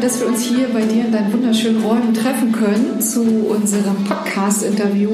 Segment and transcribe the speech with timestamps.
[0.00, 4.04] schön, dass wir uns hier bei dir in deinen wunderschönen Räumen treffen können zu unserem
[4.04, 5.10] Podcast-Interview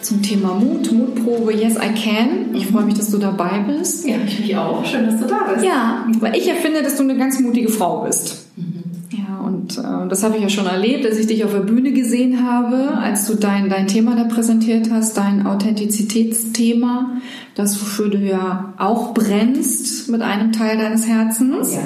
[0.00, 2.54] zum Thema Mut, Mutprobe Yes I Can.
[2.54, 4.06] Ich freue mich, dass du dabei bist.
[4.06, 4.84] Ja, ich mich auch.
[4.84, 5.64] Schön, dass du da bist.
[5.64, 8.46] Ja, weil ich ja finde, dass du eine ganz mutige Frau bist.
[8.56, 8.82] Mhm.
[9.10, 11.92] Ja, und äh, das habe ich ja schon erlebt, dass ich dich auf der Bühne
[11.92, 17.18] gesehen habe, als du dein, dein Thema da präsentiert hast, dein Authentizitätsthema,
[17.54, 21.74] das wofür du ja auch brennst mit einem Teil deines Herzens.
[21.74, 21.82] Ja.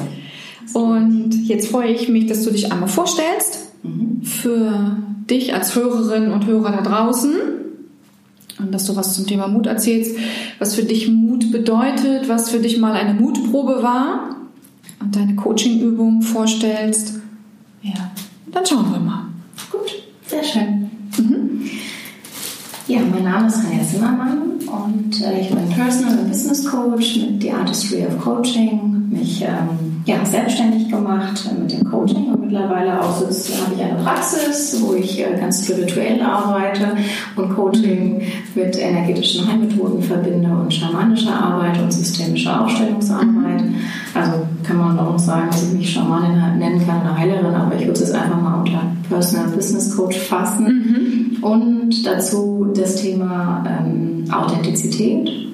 [0.75, 4.23] Und jetzt freue ich mich, dass du dich einmal vorstellst mhm.
[4.23, 4.97] für
[5.29, 7.33] dich als Hörerin und Hörer da draußen
[8.59, 10.17] und dass du was zum Thema Mut erzählst,
[10.59, 14.37] was für dich Mut bedeutet, was für dich mal eine Mutprobe war
[15.01, 17.20] und deine Coachingübung vorstellst.
[17.83, 18.12] Ja,
[18.51, 19.27] dann schauen wir mal.
[19.70, 20.91] Gut, sehr schön.
[21.19, 21.70] Mhm.
[22.89, 27.42] Ja, mein Name ist Rania Zimmermann und äh, ich bin Personal und Business Coach mit
[27.42, 33.20] The Artistry of Coaching, mich ähm, ja, selbstständig gemacht mit dem Coaching und mittlerweile auch
[33.20, 36.97] habe ich eine Praxis, wo ich äh, ganz spirituell arbeite
[37.36, 38.23] und Coaching
[38.55, 43.62] mit energetischen Heilmethoden verbinde und schamanischer Arbeit und systemischer Aufstellungsarbeit.
[44.14, 47.86] Also kann man auch sagen, dass ich mich Schamanin nennen kann, eine Heilerin, aber ich
[47.86, 50.64] würde es einfach mal unter Personal Business Coach fassen.
[50.64, 51.42] Mhm.
[51.42, 55.52] Und dazu das Thema ähm, Authentizität.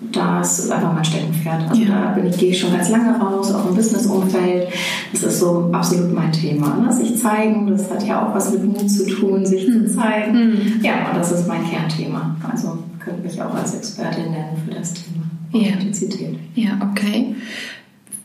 [0.00, 1.70] Das ist einfach mein Steckenpferd.
[1.70, 1.88] Also ja.
[1.88, 4.68] da bin ich, gehe ich schon ganz lange raus, auch im Businessumfeld.
[5.12, 6.76] Das ist so absolut mein Thema.
[6.76, 6.92] Ne?
[6.92, 9.86] Sich zeigen, das hat ja auch was mit Mut zu tun, sich mhm.
[9.86, 10.34] zu zeigen.
[10.34, 10.80] Mhm.
[10.82, 12.36] Ja, und das ist mein Kernthema.
[12.48, 16.38] Also könnte mich auch als Expertin nennen für das Thema Authentizität.
[16.54, 17.34] Ja, ja okay.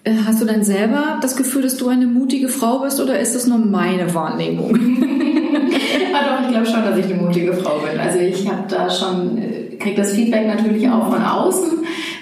[0.03, 3.35] Äh, hast du dann selber das Gefühl, dass du eine mutige Frau bist oder ist
[3.35, 4.75] das nur meine Wahrnehmung?
[6.13, 7.97] ah, doch, ich glaube schon, dass ich eine mutige Frau bin.
[7.99, 11.71] Also ich habe da schon, äh, kriege das Feedback natürlich auch von außen,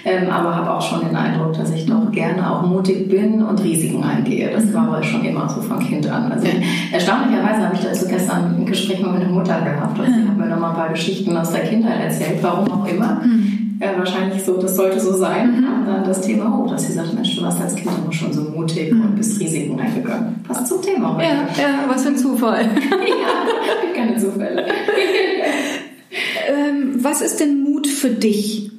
[0.04, 3.62] ähm, aber habe auch schon den Eindruck, dass ich doch gerne auch mutig bin und
[3.62, 4.50] Risiken eingehe.
[4.50, 6.32] Das war aber schon immer so von Kind an.
[6.32, 6.48] Also
[6.92, 10.46] erstaunlicherweise habe ich dazu gestern ein Gespräch mit meiner Mutter gehabt und sie hat mir
[10.46, 13.20] nochmal ein paar Geschichten aus der Kindheit erzählt, warum auch immer.
[13.24, 15.60] Mhm ja, wahrscheinlich so, das sollte so sein.
[15.60, 15.86] Mhm.
[15.86, 18.42] Dann das Thema hoch, dass sie sagt, Mensch, du warst als Kind immer schon so
[18.42, 19.02] mutig mhm.
[19.02, 20.40] und bist Risiken eingegangen.
[20.46, 21.24] Passt zum Thema heute.
[21.24, 22.62] Ja, ja, was für ein Zufall.
[22.90, 24.64] ja, keine Zufälle.
[26.48, 28.70] ähm, was ist denn Mut für dich?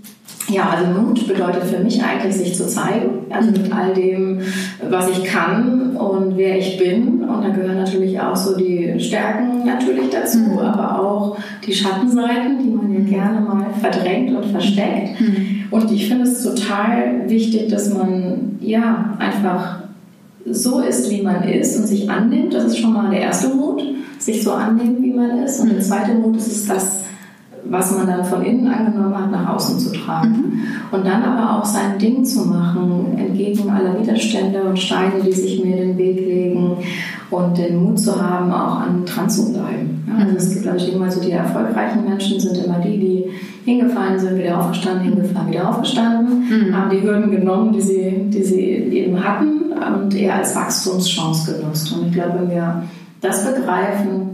[0.49, 3.25] Ja, also Mut bedeutet für mich eigentlich, sich zu zeigen.
[3.29, 4.41] Also mit all dem,
[4.89, 7.23] was ich kann und wer ich bin.
[7.23, 10.59] Und da gehören natürlich auch so die Stärken natürlich dazu, mhm.
[10.59, 15.19] aber auch die Schattenseiten, die man ja gerne mal verdrängt und versteckt.
[15.21, 15.63] Mhm.
[15.71, 19.79] Und ich finde es total wichtig, dass man ja einfach
[20.45, 22.53] so ist, wie man ist und sich annimmt.
[22.53, 23.81] Das ist schon mal der erste Mut,
[24.19, 25.59] sich so annehmen, wie man ist.
[25.61, 27.03] Und der zweite Mut ist es, das
[27.65, 30.29] was man dann von innen angenommen hat, nach außen zu tragen.
[30.29, 30.61] Mhm.
[30.91, 35.63] Und dann aber auch sein Ding zu machen, entgegen aller Widerstände und Steine, die sich
[35.63, 36.77] mir in den Weg legen
[37.29, 40.03] und den Mut zu haben, auch an dran zu bleiben.
[40.07, 43.25] Ja, also es gibt, glaube ich, immer so die erfolgreichen Menschen sind immer die, die
[43.65, 46.75] hingefallen sind, wieder aufgestanden, hingefallen, wieder aufgestanden, mhm.
[46.75, 49.71] haben die Hürden genommen, die sie, die sie eben hatten
[50.03, 51.91] und eher als Wachstumschance genutzt.
[51.93, 52.83] Und ich glaube, wenn wir
[53.21, 54.32] das begreifen,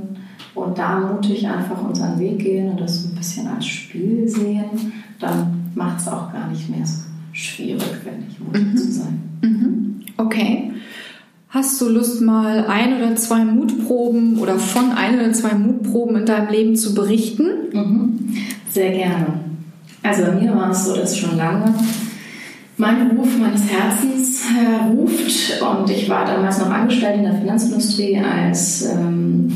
[0.65, 4.93] und da mutig einfach unseren Weg gehen und das so ein bisschen als Spiel sehen,
[5.19, 8.77] dann macht es auch gar nicht mehr so schwierig, finde ich, mutig mhm.
[8.77, 9.21] zu sein.
[9.41, 9.99] Mhm.
[10.17, 10.71] Okay.
[11.49, 16.25] Hast du Lust, mal ein oder zwei Mutproben oder von ein oder zwei Mutproben in
[16.25, 17.47] deinem Leben zu berichten?
[17.73, 18.19] Mhm.
[18.69, 19.39] Sehr gerne.
[20.03, 21.73] Also bei mir war es so, dass schon lange
[22.79, 28.17] mein Beruf meines Herzens äh, ruft und ich war damals noch angestellt in der Finanzindustrie
[28.17, 29.51] als ähm,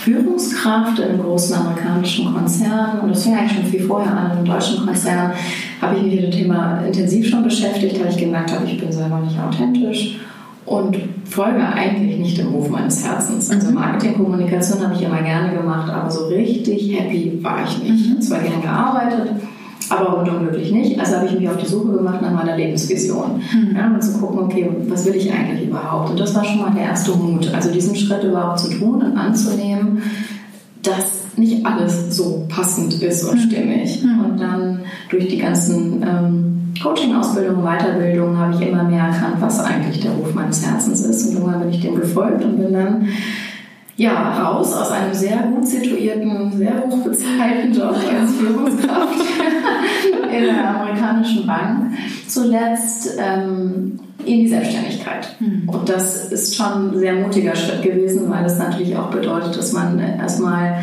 [0.00, 4.36] Führungskraft in einem großen amerikanischen Konzern und das fing eigentlich schon viel vorher an, in
[4.38, 5.32] einem deutschen Konzern
[5.80, 8.92] habe ich mich mit dem Thema intensiv schon beschäftigt, weil ich gemerkt habe, ich bin
[8.92, 10.18] selber nicht authentisch
[10.66, 13.50] und folge eigentlich nicht dem Ruf meines Herzens.
[13.50, 13.76] Also mhm.
[13.76, 18.10] Marketingkommunikation habe ich immer gerne gemacht, aber so richtig happy war ich nicht.
[18.10, 18.20] Mhm.
[18.20, 19.30] Zwar gerne gearbeitet,
[19.90, 21.00] aber rundum glücklich nicht.
[21.00, 23.42] Also habe ich mich auf die Suche gemacht nach meiner Lebensvision.
[23.52, 23.76] Mhm.
[23.76, 26.10] Ja, und zu gucken, okay, was will ich eigentlich überhaupt?
[26.10, 27.52] Und das war schon mal der erste Mut.
[27.54, 30.02] Also diesen Schritt überhaupt zu tun und anzunehmen,
[30.82, 33.50] dass nicht alles so passend ist und mhm.
[33.50, 34.02] stimmig.
[34.02, 34.24] Mhm.
[34.24, 34.80] Und dann
[35.10, 40.34] durch die ganzen ähm, Coaching-Ausbildungen, Weiterbildungen habe ich immer mehr erkannt, was eigentlich der Ruf
[40.34, 41.28] meines Herzens ist.
[41.28, 43.08] Und irgendwann bin ich dem gefolgt und bin dann
[43.96, 49.18] ja, raus aus einem sehr gut situierten, sehr hoch bezahlten Job als Führungskraft
[50.30, 51.92] in der amerikanischen Bank,
[52.26, 55.36] zuletzt ähm, in die Selbstständigkeit.
[55.40, 55.68] Mhm.
[55.68, 59.72] Und das ist schon ein sehr mutiger Schritt gewesen, weil es natürlich auch bedeutet, dass
[59.72, 60.78] man erstmal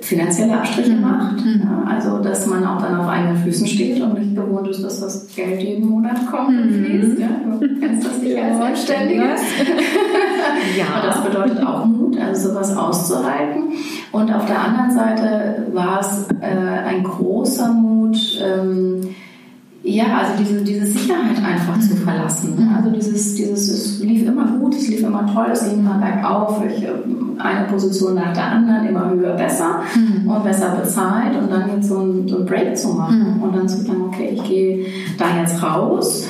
[0.00, 1.00] finanzielle Abstriche mhm.
[1.00, 1.40] macht.
[1.40, 5.00] Ja, also, dass man auch dann auf eigenen Füßen steht und nicht gewohnt ist, dass
[5.00, 6.84] das Geld jeden Monat kommt und mhm.
[6.84, 7.18] fließt.
[7.18, 7.28] Ja,
[7.60, 9.22] du kennst das nicht als Selbstständige.
[10.76, 10.84] ja.
[10.96, 13.72] Und das bedeutet auch Mut, also sowas auszuhalten.
[14.12, 19.14] Und auf der anderen Seite war es äh, ein großer Mut, ähm,
[19.84, 22.54] ja, also diese, diese Sicherheit einfach zu verlassen.
[22.56, 22.70] Ne?
[22.76, 26.62] Also dieses, dieses, es lief immer gut, es lief immer toll, es ging immer bergauf,
[26.64, 30.30] ich, ähm, eine Position nach der anderen, immer höher, besser mhm.
[30.30, 33.42] und besser bezahlt und dann jetzt so ein, so ein Break zu machen mhm.
[33.42, 34.86] und dann zu sagen, okay, ich gehe
[35.18, 36.28] da jetzt raus.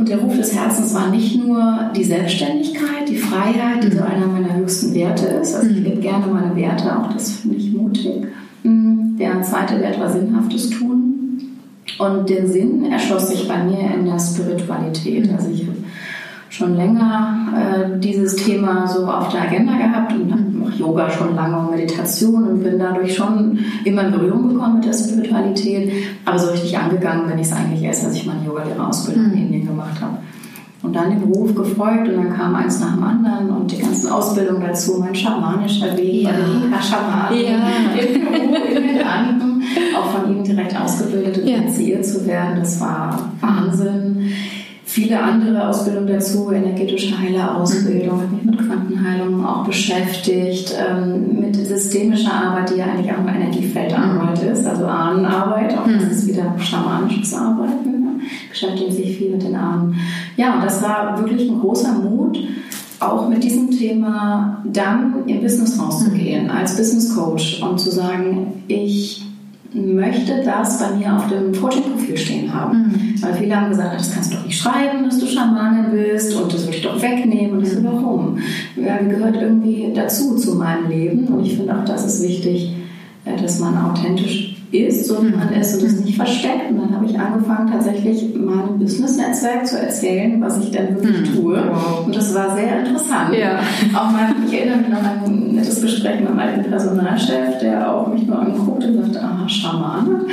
[0.00, 4.26] Und der Ruf des Herzens war nicht nur die Selbstständigkeit, die Freiheit, die so einer
[4.26, 5.54] meiner höchsten Werte ist.
[5.54, 5.84] Also ich mhm.
[5.84, 8.22] lebe gerne meine Werte, auch das finde ich mutig.
[8.62, 9.18] Mhm.
[9.18, 11.58] Der zweite Wert war sinnhaftes Tun.
[11.98, 15.26] Und der Sinn erschloss sich bei mir in der Spiritualität.
[15.26, 15.36] Mhm.
[15.36, 15.66] Also ich
[16.50, 21.56] schon länger äh, dieses Thema so auf der Agenda gehabt und mache Yoga schon lange
[21.58, 25.92] und Meditation und bin dadurch schon immer in Berührung gekommen mit der Spiritualität.
[26.24, 29.32] Aber so richtig angegangen bin ich es eigentlich erst, als ich meine Yoga-Lehrerausbildung mhm.
[29.32, 30.18] in Indien gemacht habe.
[30.82, 34.10] Und dann den Beruf gefolgt und dann kam eins nach dem anderen und die ganzen
[34.10, 36.30] Ausbildungen dazu, mein schamanischer Weg ja.
[36.30, 37.50] bei den Inka-Schamanen ja.
[38.00, 39.62] in Peru, in den Anden,
[39.96, 41.58] auch von ihnen direkt ausgebildet und ja.
[41.58, 42.60] initiiert zu werden.
[42.60, 44.32] Das war Wahnsinn.
[44.92, 48.22] Viele andere Ausbildungen dazu, energetische Heilerausbildung, mhm.
[48.22, 53.36] habe mich mit Quantenheilung auch beschäftigt, ähm, mit systemischer Arbeit, die ja eigentlich auch eine
[53.36, 54.48] Energiefeldarbeit mhm.
[54.48, 56.10] ist, also Ahnenarbeit, auch das mhm.
[56.10, 58.00] ist wieder schamanisches Arbeiten
[58.48, 59.94] beschäftigen sich viel mit den Armen.
[60.36, 62.38] Ja, und das war wirklich ein großer Mut,
[62.98, 66.50] auch mit diesem Thema dann im Business rauszugehen, mhm.
[66.50, 69.24] als Business Coach und zu sagen, ich
[69.72, 72.78] möchte das bei mir auf dem Coaching-Profil stehen haben.
[72.78, 73.22] Mhm.
[73.22, 76.52] Weil viele haben gesagt, das kannst du doch nicht schreiben, dass du Schamanin bist und
[76.52, 77.58] das würde ich doch wegnehmen.
[77.58, 78.38] Und ich so, warum?
[78.76, 82.74] Ja, gehört irgendwie dazu zu meinem Leben und ich finde auch, das ist wichtig,
[83.24, 86.70] äh, dass man authentisch ist, so wie man ist und es nicht versteckt.
[86.70, 91.34] Und dann habe ich angefangen, tatsächlich meinem Business-Netzwerk zu erzählen, was ich denn wirklich mhm.
[91.34, 91.62] tue.
[92.06, 93.34] Und das war sehr interessant.
[93.34, 93.60] Ja.
[93.94, 97.92] Auch mal, ich erinnere mich noch an ein nettes Gespräch mit meinem alten Personalchef, der
[97.92, 100.26] auch mich nur angeguckt und sagte, aha, Schamane.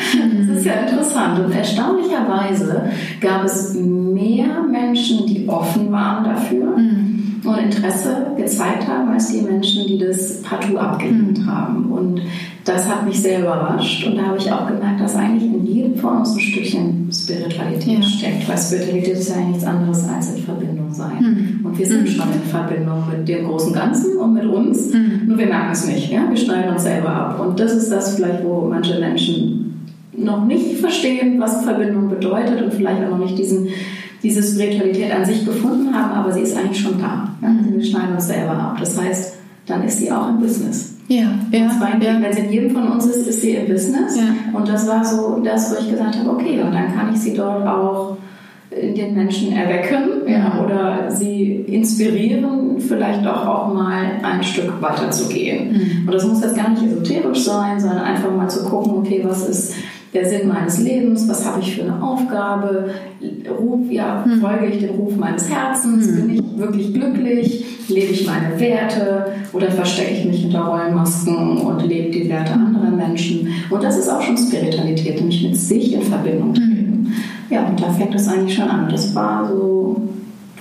[0.47, 1.45] Das ist ja interessant.
[1.45, 2.83] Und erstaunlicherweise
[3.19, 6.77] gab es mehr Menschen, die offen waren dafür.
[6.77, 11.45] Mhm und Interesse gezeigt haben, als die Menschen, die das partout abgelehnt mhm.
[11.45, 11.91] haben.
[11.91, 12.21] Und
[12.65, 14.05] das hat mich sehr überrascht.
[14.05, 17.99] Und da habe ich auch gemerkt, dass eigentlich in jedem von uns ein Stückchen Spiritualität
[17.99, 18.03] ja.
[18.03, 18.49] steckt.
[18.49, 21.19] Weil Spiritualität ist ja nichts anderes als in Verbindung sein.
[21.19, 21.65] Mhm.
[21.65, 22.07] Und wir sind mhm.
[22.07, 24.93] schon in Verbindung mit dem großen Ganzen und mit uns.
[24.93, 25.23] Mhm.
[25.27, 26.11] Nur wir merken es nicht.
[26.11, 26.29] Ja?
[26.29, 27.39] Wir schneiden uns selber ab.
[27.39, 29.63] Und das ist das vielleicht, wo manche Menschen
[30.17, 33.67] noch nicht verstehen, was Verbindung bedeutet und vielleicht auch noch nicht diesen
[34.23, 37.26] diese Spiritualität an sich gefunden haben, aber sie ist eigentlich schon da.
[37.41, 37.49] Ja?
[37.49, 38.77] Also wir schneiden uns selber ab.
[38.79, 39.35] Das heißt,
[39.65, 40.95] dann ist sie auch im Business.
[41.07, 42.21] Ja, ja, ja.
[42.21, 44.17] Wenn sie in jedem von uns ist, ist sie im Business.
[44.17, 44.57] Ja.
[44.57, 47.33] Und das war so das, wo ich gesagt habe, okay, und dann kann ich sie
[47.33, 48.17] dort auch
[48.69, 50.65] in den Menschen erwecken ja, mhm.
[50.65, 55.71] oder sie inspirieren, vielleicht auch, auch mal ein Stück weiter zu gehen.
[55.71, 56.07] Mhm.
[56.07, 59.47] Und das muss jetzt gar nicht esoterisch sein, sondern einfach mal zu gucken, okay, was
[59.47, 59.75] ist
[60.17, 62.91] der Sinn meines Lebens, was habe ich für eine Aufgabe,
[63.59, 64.41] Ruf, ja, hm.
[64.41, 66.15] folge ich dem Ruf meines Herzens, hm.
[66.15, 71.85] bin ich wirklich glücklich, lebe ich meine Werte oder verstecke ich mich hinter Rollenmasken und
[71.85, 72.67] lebe die Werte hm.
[72.67, 73.47] anderer Menschen.
[73.69, 76.55] Und das ist auch schon Spiritualität, nämlich mit sich in Verbindung hm.
[76.55, 77.13] treten.
[77.49, 78.89] Ja, und da fängt es eigentlich schon an.
[78.89, 80.01] Das war so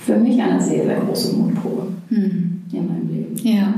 [0.05, 2.61] für mich eine sehr, sehr große Mutprobe hm.
[2.71, 3.35] in meinem Leben.
[3.43, 3.73] Ja.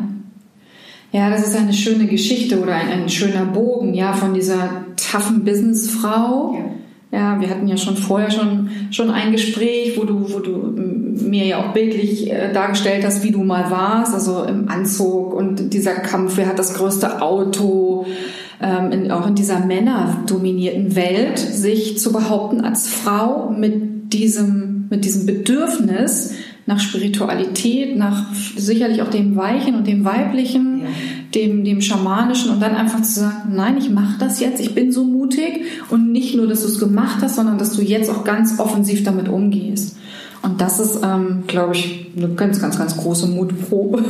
[1.11, 5.43] Ja, das ist eine schöne Geschichte oder ein, ein schöner Bogen, ja, von dieser taffen
[5.43, 6.55] Businessfrau.
[6.55, 6.65] Ja.
[7.11, 10.51] Ja, wir hatten ja schon vorher schon, schon ein Gespräch, wo du, wo du
[11.27, 15.73] mir ja auch bildlich äh, dargestellt hast, wie du mal warst, also im Anzug und
[15.73, 18.05] dieser Kampf, wer hat das größte Auto,
[18.61, 25.03] ähm, in, auch in dieser männerdominierten Welt, sich zu behaupten als Frau mit diesem, mit
[25.03, 26.35] diesem Bedürfnis,
[26.69, 30.87] nach Spiritualität, nach sicherlich auch dem Weichen und dem Weiblichen, ja.
[31.35, 34.91] Dem, dem Schamanischen und dann einfach zu sagen, nein, ich mache das jetzt, ich bin
[34.91, 38.23] so mutig und nicht nur, dass du es gemacht hast, sondern dass du jetzt auch
[38.23, 39.95] ganz offensiv damit umgehst.
[40.41, 44.03] Und das ist, ähm, glaube ich, eine ganz, ganz, ganz große Mutprobe.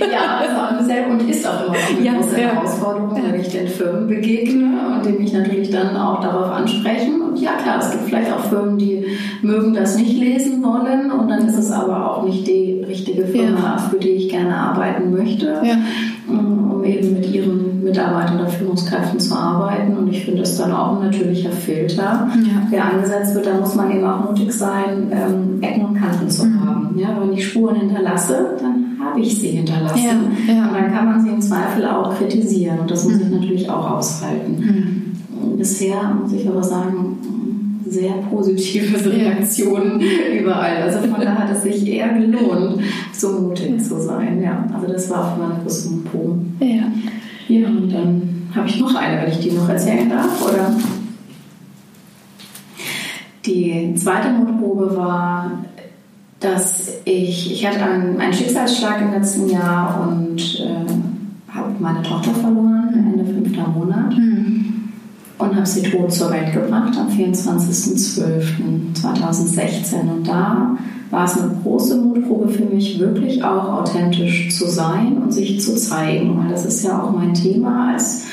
[0.00, 2.48] Ja, sehr und ist auch immer eine ja, große ja.
[2.48, 7.20] Herausforderung, wenn ich den Firmen begegne und die mich natürlich dann auch darauf ansprechen.
[7.20, 9.04] Und ja, klar, es gibt vielleicht auch Firmen, die
[9.42, 13.76] mögen das nicht lesen wollen und dann ist es aber auch nicht die richtige Firma,
[13.76, 13.78] ja.
[13.78, 15.60] für die ich gerne arbeiten möchte.
[16.32, 19.96] Ja um eben mit ihren Mitarbeitern oder Führungskräften zu arbeiten.
[19.96, 22.68] Und ich finde das dann auch ein natürlicher Filter, ja.
[22.70, 23.46] der angesetzt wird.
[23.46, 26.60] Da muss man eben auch mutig sein, ähm, Ecken und Kanten zu mhm.
[26.60, 26.98] haben.
[26.98, 29.98] Ja, wenn ich Spuren hinterlasse, dann habe ich sie hinterlassen.
[30.46, 30.68] Ja, ja.
[30.68, 33.22] Und dann kann man sie im Zweifel auch kritisieren und das muss mhm.
[33.22, 34.56] ich natürlich auch aushalten.
[34.58, 35.56] Mhm.
[35.56, 37.18] Bisher muss ich aber sagen,
[37.90, 40.82] sehr positive Reaktionen überall.
[40.82, 42.82] Also von daher hat es sich eher gelohnt,
[43.12, 44.40] so mutig zu sein.
[44.42, 46.38] Ja, also das war für meine große Mutprobe.
[46.60, 46.84] Ja.
[47.48, 50.72] Ja, und dann habe ich noch eine, wenn ich die noch erzählen darf, oder?
[53.44, 55.64] Die zweite Mutprobe war,
[56.38, 62.32] dass ich, ich hatte einen, einen Schicksalsschlag im letzten Jahr und äh, habe meine Tochter
[62.34, 64.16] verloren, Ende fünfter Monat.
[64.16, 64.39] Mhm
[65.40, 70.00] und habe sie tot zur Welt gebracht am 24.12.2016.
[70.00, 70.76] Und da
[71.10, 75.74] war es eine große Mutprobe für mich, wirklich auch authentisch zu sein und sich zu
[75.74, 78.26] zeigen, weil das ist ja auch mein Thema als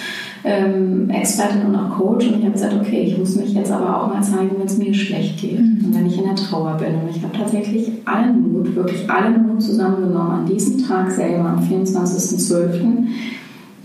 [0.44, 2.28] ähm, Expertin und auch Coach.
[2.28, 4.78] Und ich habe gesagt, okay, ich muss mich jetzt aber auch mal zeigen, wenn es
[4.78, 5.86] mir schlecht geht mhm.
[5.86, 6.94] und wenn ich in der Trauer bin.
[6.96, 11.64] Und ich habe tatsächlich allen Mut, wirklich allen Mut zusammengenommen, an diesem Tag selber, am
[11.64, 13.08] 24.12.,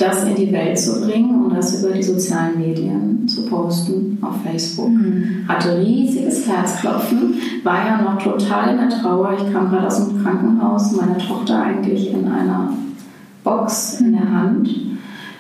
[0.03, 4.35] das in die Welt zu bringen und das über die sozialen Medien zu posten auf
[4.43, 4.91] Facebook.
[4.91, 5.45] Mhm.
[5.47, 9.37] Hatte riesiges Herzklopfen, war ja noch total in der Trauer.
[9.39, 12.73] Ich kam gerade aus dem Krankenhaus, meine Tochter eigentlich in einer
[13.45, 14.69] Box in der Hand,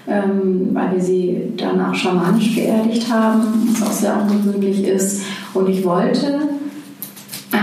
[0.07, 3.42] ähm, weil wir sie danach schamanisch beerdigt haben,
[3.73, 5.23] was auch sehr ungewöhnlich ist.
[5.54, 6.40] Und ich wollte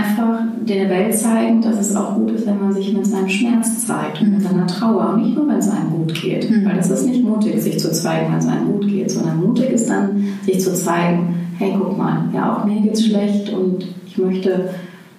[0.00, 3.86] einfach der Welt zeigen, dass es auch gut ist, wenn man sich mit seinem Schmerz
[3.86, 6.50] zeigt und mit seiner Trauer, nicht nur, wenn es einem gut geht.
[6.50, 6.64] Mhm.
[6.64, 9.70] Weil es ist nicht mutig, sich zu zeigen, wenn es einem gut geht, sondern mutig
[9.70, 13.86] ist dann, sich zu zeigen, hey, guck mal, ja, auch mir geht es schlecht und
[14.06, 14.70] ich möchte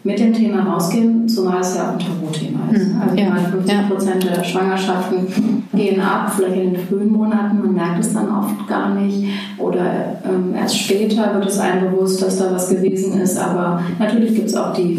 [0.03, 2.87] mit dem Thema rausgehen, zumal es ja auch ein Tabuthema ist.
[2.87, 3.01] Mhm.
[3.01, 3.35] Also ja.
[3.35, 5.27] 50 Prozent der Schwangerschaften
[5.73, 9.27] gehen ab, vielleicht in den frühen Monaten, man merkt es dann oft gar nicht.
[9.57, 13.37] Oder ähm, erst später wird es einem bewusst, dass da was gewesen ist.
[13.37, 14.97] Aber natürlich gibt es auch die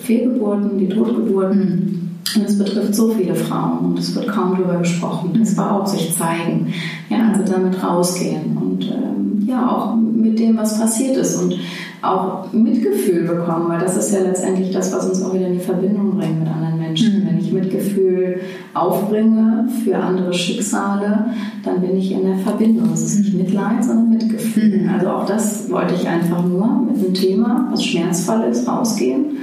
[0.00, 1.58] Fehlgeburten, die Totgeburten.
[1.58, 1.99] Mhm.
[2.36, 5.36] Und es betrifft so viele Frauen und es wird kaum darüber gesprochen.
[5.38, 6.72] Das war auch sich zeigen,
[7.08, 11.36] ja, also damit rausgehen und ähm, ja, auch mit dem, was passiert ist.
[11.42, 11.56] Und
[12.02, 15.64] auch Mitgefühl bekommen, weil das ist ja letztendlich das, was uns auch wieder in die
[15.64, 17.20] Verbindung bringt mit anderen Menschen.
[17.20, 17.26] Mhm.
[17.26, 18.40] Wenn ich Mitgefühl
[18.72, 21.26] aufbringe für andere Schicksale,
[21.62, 22.90] dann bin ich in der Verbindung.
[22.94, 24.82] Es ist nicht Mitleid, sondern Mitgefühl.
[24.82, 24.88] Mhm.
[24.88, 29.36] Also auch das wollte ich einfach nur mit einem Thema, was schmerzvoll ist, rausgehen.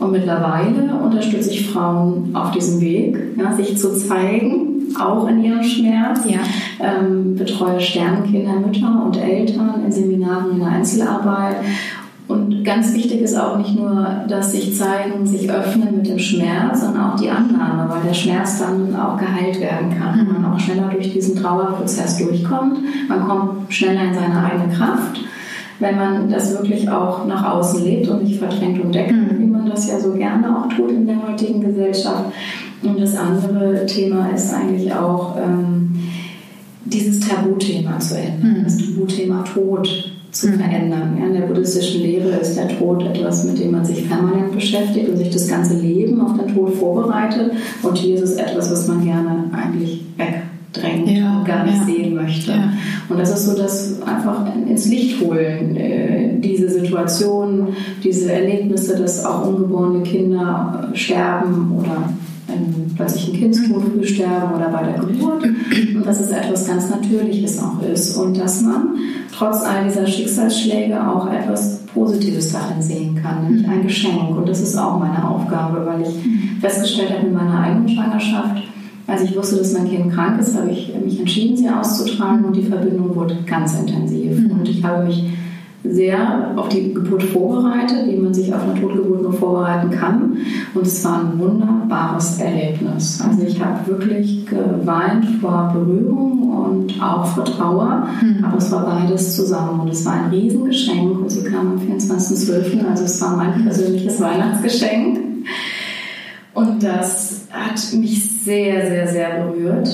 [0.00, 5.62] Und mittlerweile unterstütze ich Frauen auf diesem Weg, ja, sich zu zeigen, auch in ihrem
[5.62, 6.20] Schmerz.
[6.26, 6.38] Ja.
[6.80, 11.56] Ähm, betreue Sternenkinder, Mütter und Eltern in Seminaren in der Einzelarbeit.
[12.28, 16.82] Und ganz wichtig ist auch nicht nur, dass sich zeigen, sich öffnen mit dem Schmerz,
[16.82, 20.20] sondern auch die Annahme, weil der Schmerz dann auch geheilt werden kann.
[20.20, 20.42] Mhm.
[20.42, 22.78] Man auch schneller durch diesen Trauerprozess durchkommt.
[23.08, 25.20] Man kommt schneller in seine eigene Kraft,
[25.80, 29.39] wenn man das wirklich auch nach außen lebt und nicht verdrängt und deckt, mhm.
[29.70, 32.32] Das ja so gerne auch tut in der heutigen Gesellschaft.
[32.82, 36.00] Und das andere Thema ist eigentlich auch ähm,
[36.84, 38.64] dieses Tabuthema zu ändern, mhm.
[38.64, 40.54] das Tabuthema Tod zu mhm.
[40.54, 41.16] verändern.
[41.18, 45.08] Ja, in der buddhistischen Lehre ist der Tod etwas, mit dem man sich permanent beschäftigt
[45.08, 47.52] und sich das ganze Leben auf den Tod vorbereitet.
[47.82, 50.02] Und hier ist es etwas, was man gerne eigentlich
[50.72, 51.84] wegdrängt ja, und gar nicht ja.
[51.84, 52.52] sehen möchte.
[52.52, 52.72] Ja.
[53.08, 57.68] Und das ist so das einfach ins Licht holen, äh, diese Situation,
[58.02, 62.10] diese Erlebnisse, dass auch ungeborene Kinder sterben oder
[62.46, 66.90] wenn plötzlich ein Kindstod früh sterben oder bei der Geburt und dass es etwas ganz
[66.90, 68.96] Natürliches auch ist und dass man
[69.36, 74.36] trotz all dieser Schicksalsschläge auch etwas Positives darin sehen kann, nämlich ein Geschenk.
[74.36, 78.62] Und das ist auch meine Aufgabe, weil ich festgestellt habe in meiner eigenen Schwangerschaft,
[79.06, 82.54] als ich wusste, dass mein Kind krank ist, habe ich mich entschieden, sie auszutragen und
[82.54, 84.38] die Verbindung wurde ganz intensiv.
[84.50, 85.24] Und ich habe mich
[85.82, 90.36] sehr auf die Geburt vorbereitet, wie man sich auf eine Totgeburt nur vorbereiten kann.
[90.74, 93.22] Und es war ein wunderbares Erlebnis.
[93.26, 98.44] Also ich habe wirklich geweint vor Berührung und auch vor Trauer, mhm.
[98.44, 99.80] aber es war beides zusammen.
[99.80, 104.20] Und es war ein Riesengeschenk und sie kam am 24.12., also es war mein persönliches
[104.20, 105.29] Weihnachtsgeschenk.
[106.54, 109.88] Und das hat mich sehr, sehr, sehr berührt.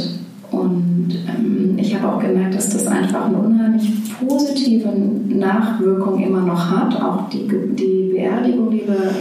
[0.51, 4.89] Und ähm, ich habe auch gemerkt, dass das einfach eine unheimlich positive
[5.29, 7.01] Nachwirkung immer noch hat.
[7.03, 9.13] Auch die, die Beerdigung, die wir,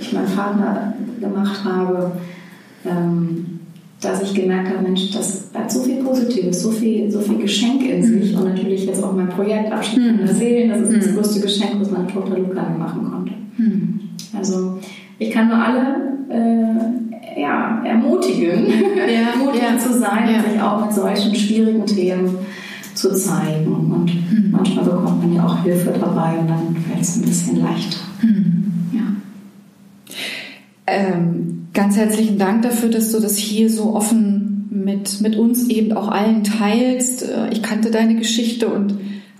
[0.00, 2.12] ich meinem Partner gemacht habe,
[2.86, 3.58] ähm,
[4.00, 7.82] dass ich gemerkt habe, Mensch, das hat so viel Positives, so viel, so viel Geschenk
[7.82, 8.02] in mhm.
[8.04, 8.36] sich.
[8.36, 10.18] Und natürlich jetzt auch mein Projekt Abschied mhm.
[10.18, 11.16] der Seelen, das ist das mhm.
[11.16, 13.32] größte Geschenk, was meine Tochter Luca machen konnte.
[13.56, 14.00] Mhm.
[14.36, 14.78] Also
[15.18, 16.77] ich kann nur alle äh,
[18.50, 19.78] ermutigen, ja, mutig ja.
[19.78, 20.38] zu sein ja.
[20.38, 22.38] und sich auch mit solchen schwierigen Themen
[22.94, 23.72] zu zeigen.
[23.72, 24.50] Und mhm.
[24.50, 27.98] manchmal bekommt man ja auch Hilfe dabei und dann fällt es ein bisschen leichter.
[28.22, 28.72] Mhm.
[28.92, 29.02] Ja.
[30.86, 35.92] Ähm, Ganz herzlichen Dank dafür, dass du das hier so offen mit, mit uns eben
[35.92, 37.22] auch allen teilst.
[37.22, 38.98] Äh, ich kannte deine Geschichte und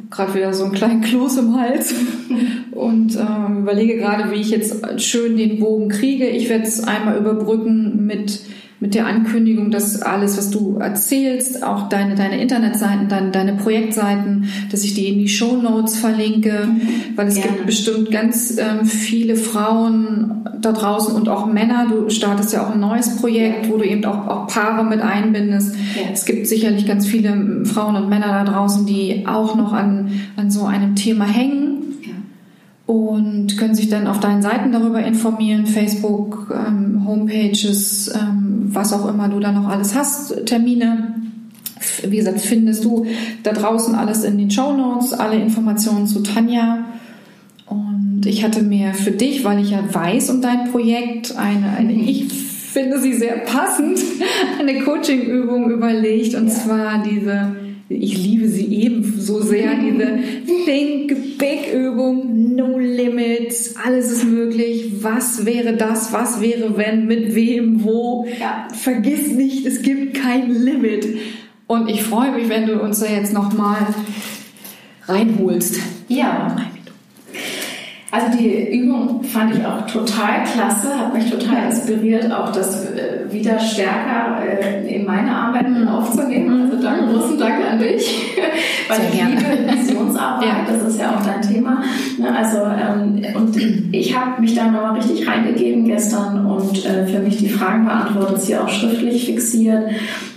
[0.08, 1.92] gerade wieder so einen kleinen Kloß im Hals
[2.78, 6.26] und äh, überlege gerade, wie ich jetzt schön den Bogen kriege.
[6.28, 8.40] Ich werde es einmal überbrücken mit
[8.80, 14.48] mit der Ankündigung, dass alles, was du erzählst, auch deine, deine Internetseiten, deine, deine Projektseiten,
[14.70, 16.68] dass ich die in die Show Notes verlinke,
[17.16, 17.50] weil es Gerne.
[17.52, 21.88] gibt bestimmt ganz ähm, viele Frauen da draußen und auch Männer.
[21.90, 25.74] Du startest ja auch ein neues Projekt, wo du eben auch, auch Paare mit einbindest.
[25.96, 26.02] Ja.
[26.12, 30.52] Es gibt sicherlich ganz viele Frauen und Männer da draußen, die auch noch an, an
[30.52, 31.77] so einem Thema hängen
[32.88, 39.06] und können sich dann auf deinen Seiten darüber informieren, Facebook, ähm, Homepages, ähm, was auch
[39.06, 41.20] immer du da noch alles hast, Termine.
[42.08, 43.04] Wie gesagt, findest du
[43.42, 46.86] da draußen alles in den Show Notes, alle Informationen zu Tanja.
[47.66, 51.92] Und ich hatte mir für dich, weil ich ja weiß um dein Projekt, eine, eine
[51.92, 53.98] ich finde sie sehr passend,
[54.58, 56.34] eine Coaching-Übung überlegt.
[56.34, 56.54] Und ja.
[56.54, 57.54] zwar diese
[57.88, 60.18] ich liebe sie eben so sehr, diese
[60.66, 67.34] Think Big Übung, No Limits, alles ist möglich, was wäre das, was wäre wenn, mit
[67.34, 68.26] wem, wo.
[68.38, 68.68] Ja.
[68.74, 71.08] Vergiss nicht, es gibt kein Limit.
[71.66, 73.86] Und ich freue mich, wenn du uns da jetzt nochmal
[75.06, 75.78] reinholst.
[76.08, 76.56] Ja.
[78.10, 83.30] Also die Übung fand ich auch total klasse, hat mich total inspiriert, auch das äh,
[83.30, 85.88] wieder stärker äh, in meine Arbeit mhm.
[85.88, 86.70] aufzunehmen.
[86.70, 87.12] Also danke, mhm.
[87.12, 88.32] großen Dank an dich,
[88.88, 90.72] weil ich liebe Visionsarbeit, ja.
[90.72, 91.82] das ist ja auch dein Thema.
[92.18, 93.54] Ne, also ähm, und
[93.92, 98.40] ich habe mich da nochmal richtig reingegeben gestern und äh, für mich die Fragen beantwortet,
[98.40, 99.90] sie auch schriftlich fixiert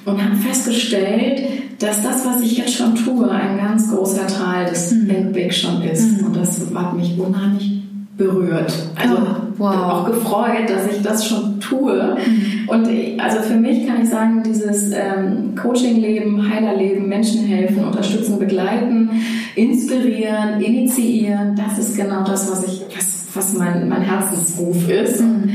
[0.03, 1.43] und habe festgestellt,
[1.81, 5.51] dass das, was ich jetzt schon tue, ein ganz großer Teil des mhm.
[5.51, 6.21] Schon ist.
[6.21, 6.27] Mhm.
[6.27, 7.81] Und das hat mich unheimlich
[8.17, 8.71] berührt.
[8.95, 9.75] Also oh, wow.
[9.75, 12.15] auch gefreut, dass ich das schon tue.
[12.15, 12.69] Mhm.
[12.69, 12.87] Und
[13.19, 19.09] also für mich kann ich sagen, dieses ähm, Coaching-Leben, Heilerleben, Menschen helfen, unterstützen, begleiten,
[19.55, 25.21] inspirieren, initiieren, das ist genau das, was ich, was, was mein, mein Herzensruf ist.
[25.21, 25.49] Mhm.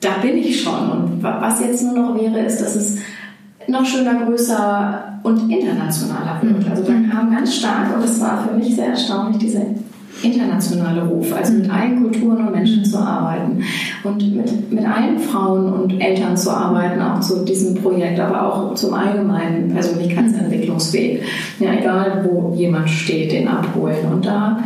[0.00, 0.90] Da bin ich schon.
[0.90, 2.98] Und was jetzt nur noch wäre, ist, dass es
[3.68, 6.70] noch schöner, größer und internationaler wird.
[6.70, 9.62] Also da kam ganz stark, und es war für mich sehr erstaunlich, dieser
[10.22, 13.62] internationale Ruf, also mit allen Kulturen und Menschen zu arbeiten
[14.04, 18.74] und mit, mit allen Frauen und Eltern zu arbeiten, auch zu diesem Projekt, aber auch
[18.74, 21.22] zum allgemeinen Persönlichkeitsentwicklungsweg.
[21.58, 24.58] Ja, egal wo jemand steht, den abholen und da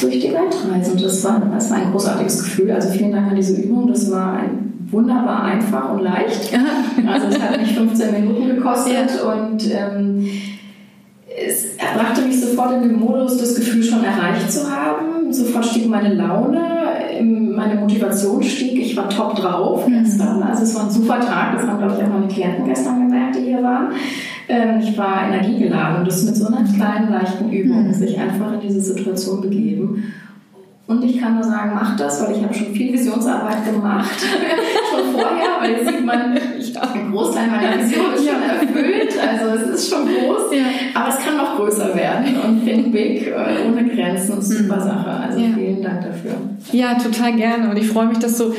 [0.00, 0.92] durch die Welt reisen.
[0.92, 2.70] Und das war, das war ein großartiges Gefühl.
[2.72, 3.88] Also vielen Dank an diese Übung.
[3.88, 6.52] Das war ein wunderbar einfach und leicht.
[7.06, 9.32] Also es hat mich 15 Minuten gekostet ja.
[9.32, 10.28] und ähm,
[11.46, 15.32] es brachte mich sofort in den Modus, das Gefühl schon erreicht zu haben.
[15.32, 16.60] Sofort stieg meine Laune,
[17.22, 20.02] meine Motivation stieg, ich war top drauf mhm.
[20.02, 20.42] gestern.
[20.42, 23.36] Also es war ein super Tag, das haben glaube ich auch meine Klienten gestern gemerkt,
[23.36, 23.92] die hier waren.
[24.48, 27.92] Ähm, ich war energiegeladen und das mit so einer kleinen, leichten Übung, mhm.
[27.92, 30.04] sich einfach in diese Situation begeben.
[30.88, 34.08] Und ich kann nur sagen, mach das, weil ich habe schon viel Visionsarbeit gemacht,
[34.90, 39.14] schon vorher, weil jetzt sieht man, ich habe einen Großteil meiner Vision ist schon erfüllt,
[39.20, 40.64] also es ist schon groß, ja.
[40.94, 44.80] aber es kann noch größer werden und Think Big äh, ohne Grenzen ist super mhm.
[44.80, 45.10] Sache.
[45.10, 45.48] Also ja.
[45.54, 46.32] vielen Dank dafür.
[46.72, 48.54] Ja, total gerne und ich freue mich, dass du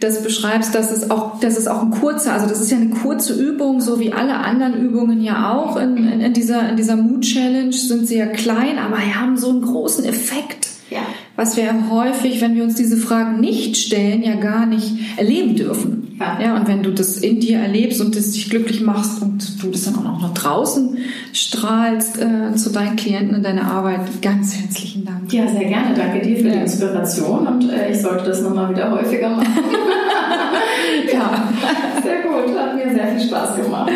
[0.00, 2.94] das beschreibst, dass es auch, dass es auch ein kurzer, also das ist ja eine
[2.94, 6.96] kurze Übung, so wie alle anderen Übungen ja auch in, in, in dieser, in dieser
[6.96, 10.68] Mood Challenge sind sie ja klein, aber haben so einen großen Effekt.
[10.88, 11.02] Ja
[11.36, 16.04] was wir häufig, wenn wir uns diese Fragen nicht stellen, ja gar nicht erleben dürfen.
[16.20, 16.38] Ja.
[16.40, 19.70] ja, und wenn du das in dir erlebst und das dich glücklich machst und du
[19.70, 20.96] das dann auch noch draußen
[21.32, 25.32] strahlst äh, zu deinen Klienten in deiner Arbeit, ganz herzlichen Dank.
[25.32, 25.92] Ja, sehr gerne.
[25.96, 29.46] Danke dir für die Inspiration und äh, ich sollte das nochmal wieder häufiger machen.
[31.12, 31.48] ja,
[32.02, 32.56] sehr gut.
[32.56, 33.90] Hat mir sehr viel Spaß gemacht.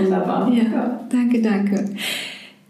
[0.00, 0.52] Wunderbar.
[0.52, 1.00] Ja, ja.
[1.10, 1.90] danke, danke.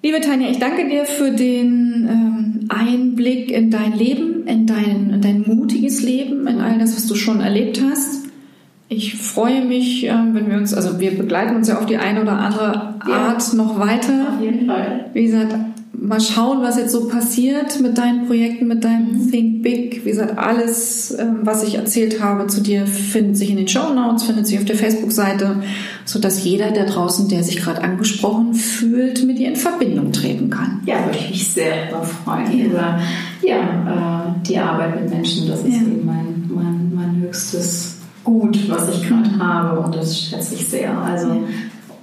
[0.03, 5.21] Liebe Tanja, ich danke dir für den ähm, Einblick in dein Leben, in dein, in
[5.21, 8.25] dein mutiges Leben, in all das, was du schon erlebt hast.
[8.89, 12.23] Ich freue mich, ähm, wenn wir uns, also wir begleiten uns ja auf die eine
[12.23, 14.35] oder andere Art ja, noch weiter.
[14.35, 15.07] Auf jeden Fall.
[15.15, 15.55] Wie gesagt,
[16.01, 19.31] mal schauen, was jetzt so passiert mit deinen Projekten, mit deinem mhm.
[19.31, 20.05] Think Big.
[20.05, 23.93] Wie gesagt, alles, ähm, was ich erzählt habe zu dir, findet sich in den Show
[23.93, 25.63] Notes, findet sich auf der Facebook-Seite,
[26.05, 30.83] sodass jeder da draußen, der sich gerade angesprochen fühlt, mit dir in Verbindung treten kann.
[30.87, 32.59] Ja, würde ich mich sehr darüber freuen.
[32.59, 32.65] Ja.
[32.65, 33.01] Über
[33.43, 35.83] ja, äh, die Arbeit mit Menschen, das ist ja.
[35.83, 39.43] eben mein, mein, mein höchstes Gut, was ich gerade mhm.
[39.43, 40.97] habe und das schätze ich sehr.
[40.97, 41.45] Also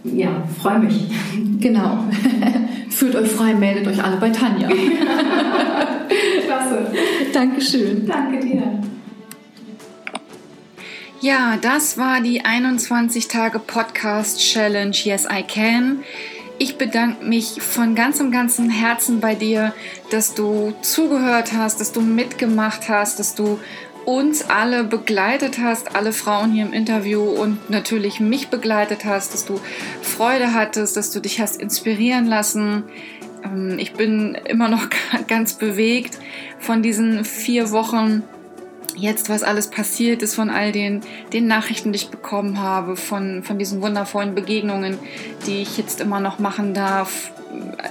[0.03, 1.03] ja, freue mich.
[1.59, 2.05] Genau.
[2.89, 4.67] Fühlt euch frei, meldet euch alle bei Tanja.
[6.45, 6.91] Klasse.
[7.33, 8.07] Dankeschön.
[8.07, 8.81] Danke dir.
[11.21, 16.03] Ja, das war die 21 Tage Podcast Challenge Yes I Can.
[16.57, 19.73] Ich bedanke mich von ganzem, ganzem Herzen bei dir,
[20.09, 23.59] dass du zugehört hast, dass du mitgemacht hast, dass du
[24.05, 29.45] uns alle begleitet hast, alle Frauen hier im Interview und natürlich mich begleitet hast, dass
[29.45, 29.59] du
[30.01, 32.83] Freude hattest, dass du dich hast inspirieren lassen.
[33.43, 34.87] Ähm, ich bin immer noch
[35.27, 36.17] ganz bewegt
[36.59, 38.23] von diesen vier Wochen
[38.95, 41.01] jetzt, was alles passiert ist, von all den,
[41.33, 44.97] den Nachrichten, die ich bekommen habe, von, von diesen wundervollen Begegnungen,
[45.47, 47.31] die ich jetzt immer noch machen darf.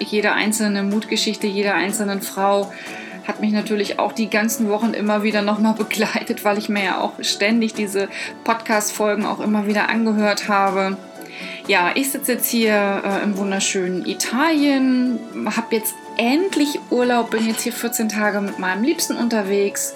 [0.00, 2.72] Jede einzelne Mutgeschichte, jeder einzelnen Frau
[3.26, 7.00] hat mich natürlich auch die ganzen Wochen immer wieder nochmal begleitet, weil ich mir ja
[7.00, 8.08] auch ständig diese
[8.44, 10.96] Podcast-Folgen auch immer wieder angehört habe.
[11.66, 17.62] Ja, ich sitze jetzt hier äh, im wunderschönen Italien, habe jetzt endlich Urlaub, bin jetzt
[17.62, 19.94] hier 14 Tage mit meinem Liebsten unterwegs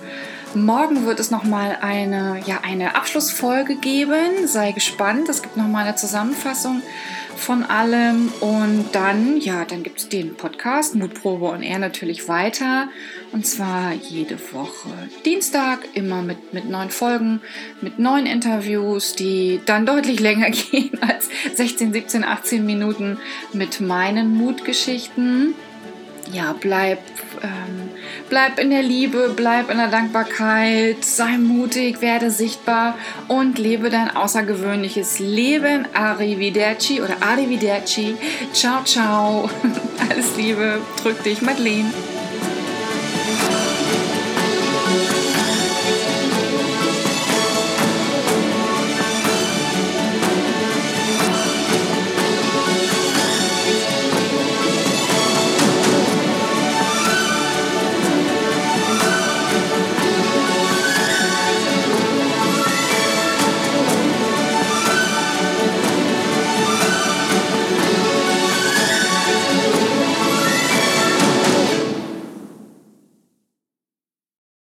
[0.54, 4.46] Morgen wird es nochmal eine, ja, eine Abschlussfolge geben.
[4.46, 5.28] Sei gespannt.
[5.28, 6.80] Es gibt nochmal eine Zusammenfassung
[7.38, 8.32] von allem.
[8.40, 12.88] Und dann, ja, dann gibt es den Podcast Mutprobe und er natürlich weiter.
[13.32, 14.90] Und zwar jede Woche
[15.24, 17.40] Dienstag, immer mit, mit neuen Folgen,
[17.80, 23.18] mit neuen Interviews, die dann deutlich länger gehen als 16, 17, 18 Minuten
[23.52, 25.54] mit meinen Mutgeschichten.
[26.32, 27.00] Ja, bleib.
[27.42, 27.83] Ähm,
[28.28, 32.96] Bleib in der Liebe, bleib in der Dankbarkeit, sei mutig, werde sichtbar
[33.28, 35.86] und lebe dein außergewöhnliches Leben.
[35.94, 38.16] Arrivederci oder Arrivederci.
[38.52, 39.50] Ciao, ciao.
[40.10, 40.80] Alles Liebe.
[41.02, 41.92] Drück dich, Madeleine.